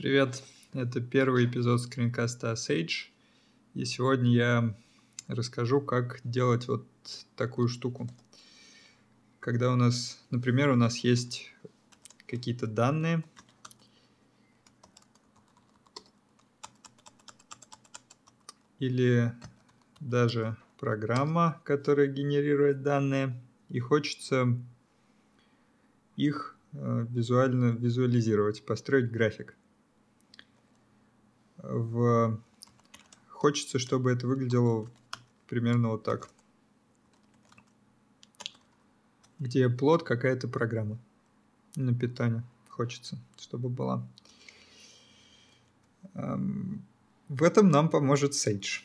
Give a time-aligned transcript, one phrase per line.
[0.00, 3.10] Привет, это первый эпизод скринкаста Sage,
[3.74, 4.74] и сегодня я
[5.28, 6.86] расскажу, как делать вот
[7.36, 8.08] такую штуку.
[9.40, 11.52] Когда у нас, например, у нас есть
[12.26, 13.22] какие-то данные,
[18.78, 19.34] или
[20.00, 23.38] даже программа, которая генерирует данные,
[23.68, 24.58] и хочется
[26.16, 29.58] их э, визуально визуализировать, построить график.
[31.62, 32.38] В...
[33.28, 34.88] Хочется, чтобы это выглядело
[35.48, 36.28] примерно вот так.
[39.38, 40.98] Где плод какая-то программа
[41.76, 42.42] на питание.
[42.68, 44.06] Хочется, чтобы была.
[46.14, 46.84] Эм,
[47.28, 48.82] в этом нам поможет Sage.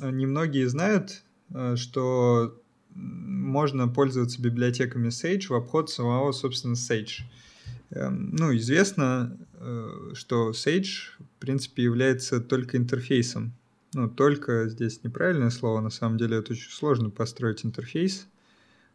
[0.00, 2.58] Немногие знают, э, что
[2.94, 7.22] можно пользоваться библиотеками Sage в обход самого, собственно, Sage.
[7.90, 13.52] Эм, ну, известно, э, что Sage, в принципе, является только интерфейсом.
[13.92, 18.26] Ну, только здесь неправильное слово, на самом деле это очень сложно построить интерфейс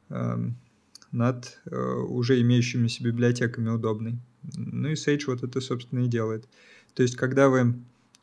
[0.10, 0.58] эм,
[1.12, 4.20] над э, уже имеющимися библиотеками удобный.
[4.56, 6.48] Ну и Sage вот это, собственно, и делает.
[6.94, 7.76] То есть, когда вы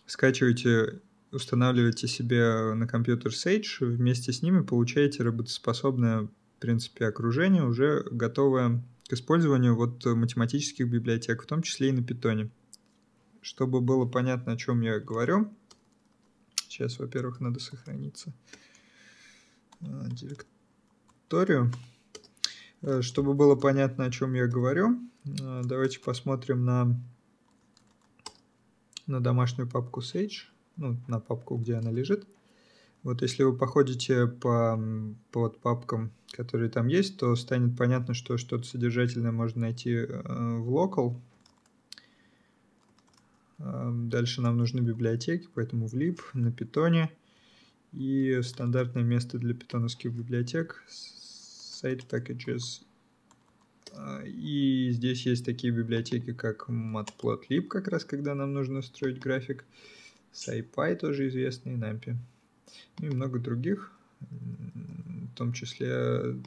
[0.07, 1.01] скачиваете,
[1.33, 8.83] устанавливаете себе на компьютер Sage, вместе с ними получаете работоспособное, в принципе, окружение, уже готовое
[9.09, 12.51] к использованию вот математических библиотек, в том числе и на питоне.
[13.41, 15.55] Чтобы было понятно, о чем я говорю,
[16.69, 18.33] сейчас, во-первых, надо сохраниться
[19.81, 21.73] а, директорию.
[22.83, 27.01] Э, чтобы было понятно, о чем я говорю, э, давайте посмотрим на
[29.07, 32.27] на домашнюю папку Sage, ну, на папку, где она лежит.
[33.07, 34.77] Вот если вы походите по,
[35.31, 40.07] по вот папкам, которые там есть, то станет понятно, что что-то содержательное можно найти э,
[40.59, 41.15] в local.
[43.61, 47.13] Э, дальше нам нужны библиотеки, поэтому в lib, на питоне.
[47.93, 52.83] И стандартное место для питоновских библиотек site packages
[53.95, 59.65] а, и здесь есть такие библиотеки, как matplotlib, как раз когда нам нужно строить график,
[60.33, 62.17] SciPy тоже известный, NumPy,
[63.01, 66.41] и много других, в том числе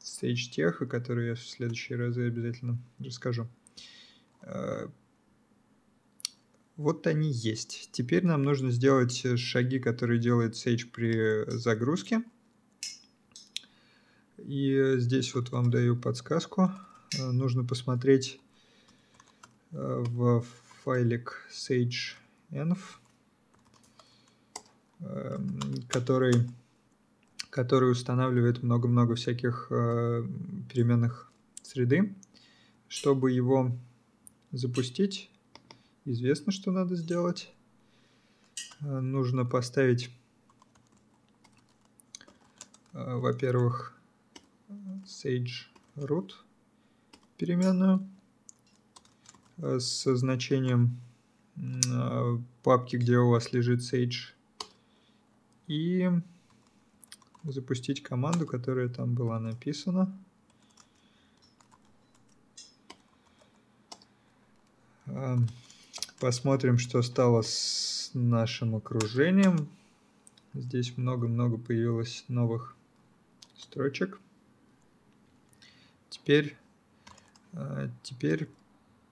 [0.00, 3.48] SageTech, о которой я в следующие разы обязательно расскажу.
[4.42, 4.90] А,
[6.76, 7.88] вот они есть.
[7.92, 12.22] Теперь нам нужно сделать шаги, которые делает Sage при загрузке.
[14.38, 16.72] И здесь вот вам даю подсказку.
[17.18, 18.40] Нужно посмотреть
[19.70, 20.44] э, в
[20.82, 22.78] файлик sage.env,
[25.88, 26.48] который,
[27.50, 30.24] который устанавливает много-много всяких э,
[30.72, 31.32] переменных
[31.62, 32.14] среды.
[32.88, 33.72] Чтобы его
[34.52, 35.30] запустить,
[36.04, 37.52] известно, что надо сделать.
[38.80, 40.10] Нужно поставить,
[42.92, 43.98] во-первых,
[45.04, 45.66] sage
[45.96, 46.32] root
[47.36, 48.08] переменную
[49.58, 51.00] э, со значением
[51.56, 54.33] э, папки, где у вас лежит sage
[55.66, 56.10] и
[57.44, 60.12] запустить команду, которая там была написана.
[65.06, 65.48] Эм,
[66.18, 69.68] посмотрим, что стало с нашим окружением.
[70.54, 72.74] Здесь много-много появилось новых
[73.56, 74.20] строчек.
[76.08, 76.56] Теперь,
[77.52, 78.48] э, теперь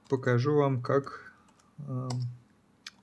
[0.09, 1.33] покажу вам, как
[1.79, 2.09] э,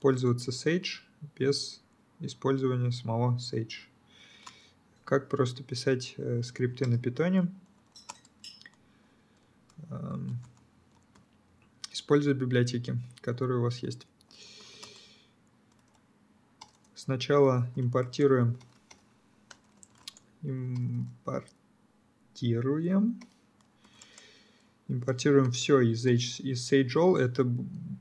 [0.00, 1.02] пользоваться Sage
[1.36, 1.80] без
[2.20, 3.88] использования самого Sage.
[5.04, 7.52] Как просто писать э, скрипты на питоне,
[9.90, 10.38] эм,
[11.92, 14.06] используя библиотеки, которые у вас есть.
[16.94, 18.56] Сначала импортируем
[20.42, 23.20] импортируем
[24.90, 27.16] импортируем все из, H, из SageAll.
[27.16, 27.44] Это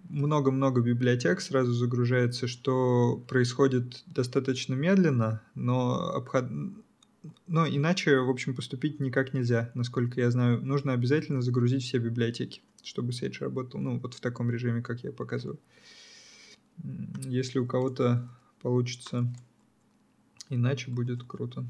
[0.09, 6.45] много-много библиотек сразу загружается, что происходит достаточно медленно, но, обход...
[7.47, 10.65] но иначе, в общем, поступить никак нельзя, насколько я знаю.
[10.65, 15.11] Нужно обязательно загрузить все библиотеки, чтобы Sage работал, ну, вот в таком режиме, как я
[15.11, 15.59] показываю.
[17.25, 18.29] Если у кого-то
[18.61, 19.31] получится
[20.49, 21.65] иначе, будет круто.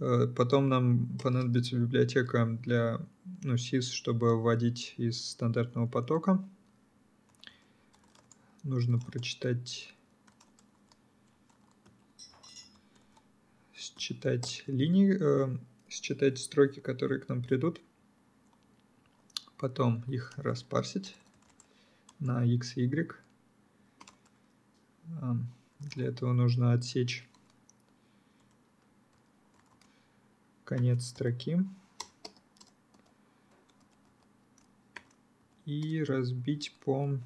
[0.00, 3.00] Э, потом нам понадобится библиотека для
[3.42, 6.42] ну, SIS, чтобы вводить из стандартного потока.
[8.62, 9.94] Нужно прочитать,
[13.74, 15.58] считать линии, э,
[15.88, 17.80] считать строки, которые к нам придут.
[19.58, 21.16] Потом их распарсить
[22.18, 23.16] на x и y.
[25.80, 27.28] Для этого нужно отсечь
[30.64, 31.64] конец строки
[35.64, 37.18] и разбить по,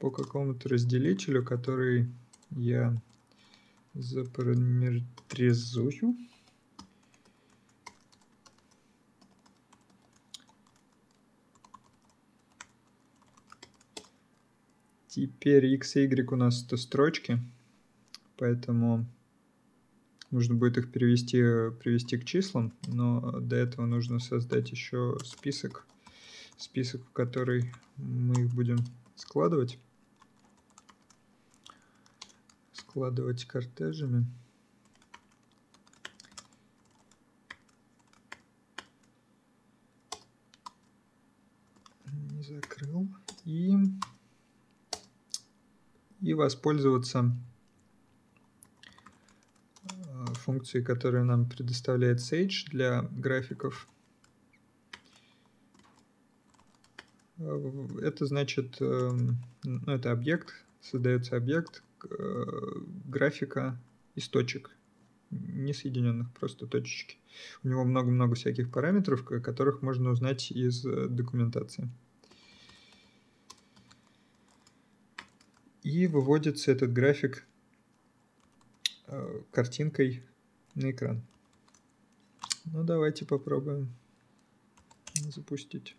[0.00, 2.08] по какому-то разделителю, который
[2.50, 3.00] я
[3.94, 6.16] запараметризую.
[15.08, 17.38] Теперь x и y у нас это строчки,
[18.38, 19.04] поэтому
[20.30, 21.42] нужно будет их перевести,
[21.78, 25.86] привести к числам, но до этого нужно создать еще список,
[26.56, 28.78] список, в который мы их будем
[29.16, 29.78] складывать.
[32.90, 34.26] Складывать кортежами.
[42.06, 43.06] Не закрыл.
[43.44, 43.76] И
[46.20, 47.30] и воспользоваться
[49.84, 53.86] э, функцией, которую нам предоставляет Sage для графиков.
[57.38, 59.10] Э, это значит, э,
[59.62, 61.84] ну, это объект, создается объект
[63.06, 63.80] графика
[64.14, 64.70] из точек,
[65.30, 67.16] не соединенных, просто точечки.
[67.62, 71.90] У него много-много всяких параметров, которых можно узнать из документации.
[75.82, 77.46] и выводится этот график
[79.06, 80.22] э, картинкой
[80.74, 81.22] на экран.
[82.66, 83.92] Ну, давайте попробуем
[85.14, 85.96] запустить.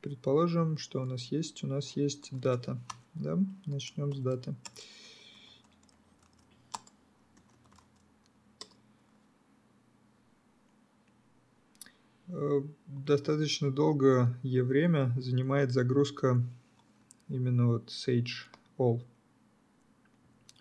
[0.00, 1.62] Предположим, что у нас есть.
[1.64, 2.80] У нас есть дата.
[3.14, 3.38] Да?
[3.66, 4.54] Начнем с даты.
[12.28, 16.42] Э, достаточно долгое время занимает загрузка
[17.28, 18.48] именно вот Sage
[18.78, 19.02] All.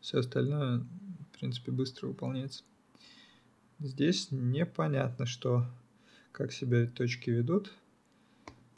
[0.02, 2.64] Все остальное, в принципе, быстро выполняется.
[3.80, 5.66] Здесь непонятно, что,
[6.32, 7.72] как себя точки ведут,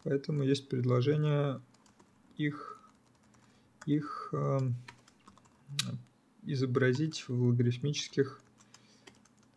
[0.03, 1.62] поэтому есть предложение
[2.35, 2.81] их,
[3.86, 4.60] их э,
[6.44, 8.42] изобразить в логарифмических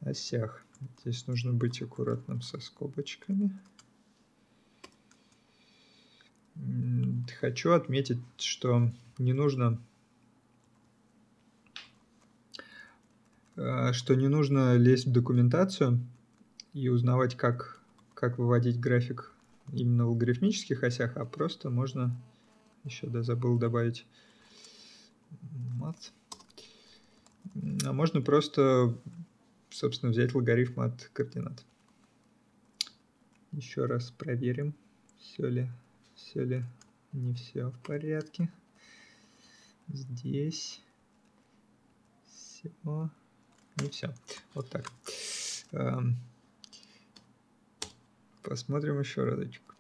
[0.00, 0.64] осях.
[1.00, 3.50] Здесь нужно быть аккуратным со скобочками.
[7.40, 9.80] Хочу отметить, что не нужно
[13.56, 16.00] э, что не нужно лезть в документацию
[16.72, 17.80] и узнавать, как,
[18.14, 19.32] как выводить график
[19.72, 22.14] именно в алгоритмических осях, а просто можно,
[22.84, 24.06] еще да, забыл добавить
[25.76, 26.12] мат,
[27.84, 28.94] а можно просто,
[29.70, 31.64] собственно, взять логарифм от координат.
[33.52, 34.74] Еще раз проверим,
[35.18, 35.68] все ли
[36.14, 36.64] все ли
[37.12, 38.50] не все в порядке.
[39.88, 40.80] Здесь
[42.26, 42.72] все
[43.76, 44.14] не все.
[44.54, 44.90] Вот так.
[45.72, 46.16] Эм,
[48.42, 49.73] посмотрим еще разочек.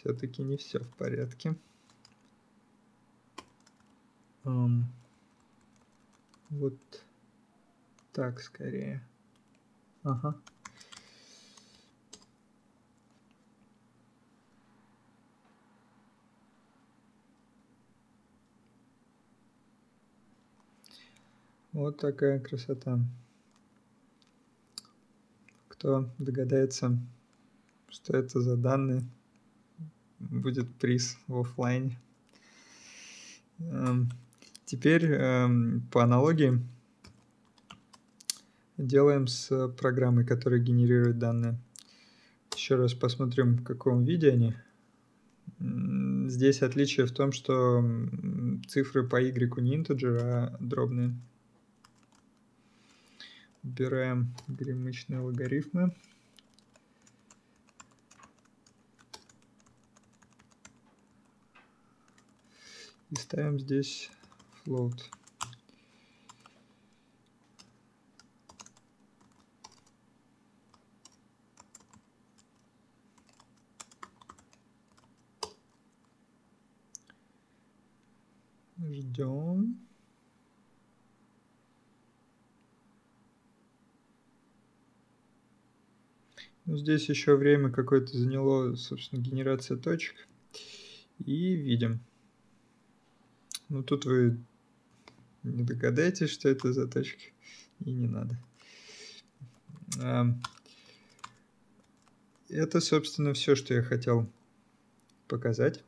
[0.00, 1.54] Все-таки не все в порядке.
[4.44, 4.84] Um,
[6.48, 7.04] вот
[8.14, 9.06] так скорее.
[10.02, 10.40] Ага.
[21.72, 22.98] Вот такая красота.
[25.68, 26.98] Кто догадается,
[27.90, 29.04] что это за данные,
[30.20, 31.98] будет приз в офлайне.
[33.58, 34.10] Эм,
[34.64, 36.60] теперь эм, по аналогии
[38.76, 41.58] делаем с программой, которая генерирует данные.
[42.54, 44.54] Еще раз посмотрим, в каком виде они.
[46.28, 47.84] Здесь отличие в том, что
[48.68, 51.14] цифры по y не интеджер, а дробные.
[53.62, 55.94] Убираем гремычные логарифмы.
[63.10, 64.08] И ставим здесь
[64.64, 64.94] float.
[78.78, 79.78] Ждем.
[86.64, 90.14] Ну, здесь еще время какое-то заняло, собственно, генерация точек.
[91.18, 92.00] И видим.
[93.70, 94.36] Ну, тут вы
[95.44, 97.32] не догадаетесь, что это за точки.
[97.84, 98.36] И не надо.
[102.48, 104.28] это, собственно, все, что я хотел
[105.28, 105.84] показать.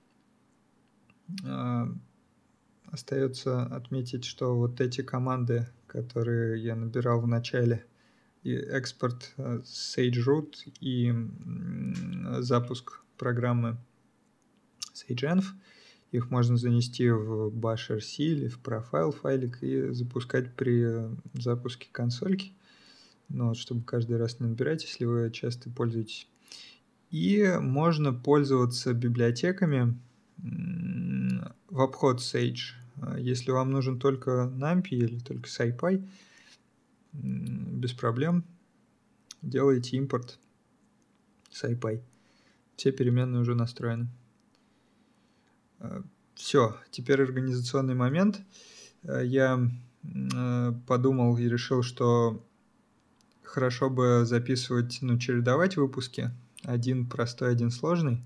[2.84, 7.84] Остается отметить, что вот эти команды, которые я набирал в начале,
[8.42, 11.14] и экспорт э, SageRoot и
[12.40, 13.78] запуск программы
[14.94, 15.44] SageEnv,
[16.12, 22.52] их можно занести в Bash RC или в Profile файлик и запускать при запуске консольки.
[23.30, 26.28] Ну, вот, чтобы каждый раз не набирать, если вы часто пользуетесь.
[27.10, 29.98] И можно пользоваться библиотеками
[30.36, 32.74] в обход Sage.
[33.18, 36.06] Если вам нужен только NumPy или только SciPy,
[37.12, 38.44] без проблем
[39.40, 40.38] делаете импорт
[41.50, 42.02] SciPy.
[42.76, 44.08] Все переменные уже настроены.
[46.34, 48.40] Все, теперь организационный момент.
[49.04, 49.70] Я
[50.86, 52.44] подумал и решил, что
[53.42, 56.30] хорошо бы записывать, ну, чередовать выпуски.
[56.64, 58.22] Один простой, один сложный.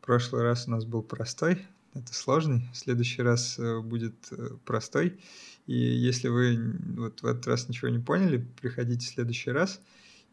[0.00, 2.68] В прошлый раз у нас был простой, это сложный.
[2.72, 5.20] В следующий раз э, будет э, простой.
[5.66, 9.80] И если вы вот в этот раз ничего не поняли, приходите в следующий раз.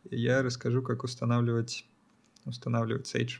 [0.09, 1.85] И я расскажу, как устанавливать,
[2.45, 3.39] устанавливать Sage.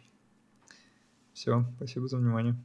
[1.33, 2.53] Все, спасибо за внимание.